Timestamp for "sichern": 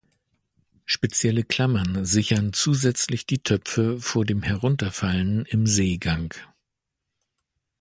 2.05-2.53